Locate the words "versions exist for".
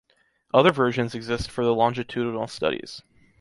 0.71-1.63